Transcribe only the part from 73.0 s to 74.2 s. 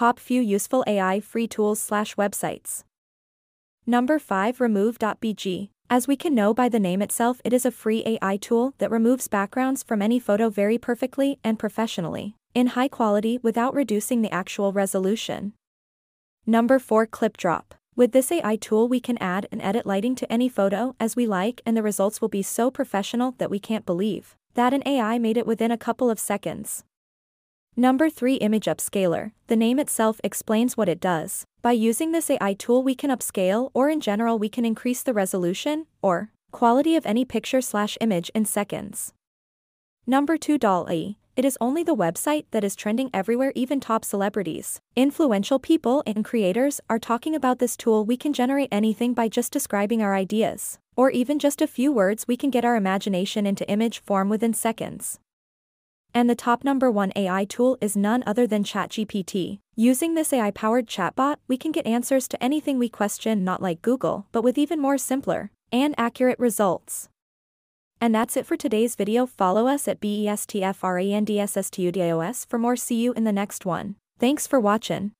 in the next one.